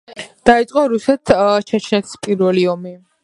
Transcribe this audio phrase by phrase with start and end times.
[0.49, 2.97] დაიწყო რუსეთ–ჩეჩნეთის პირველი ომი.